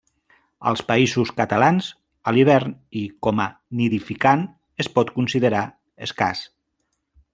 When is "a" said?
2.31-2.33, 3.45-3.47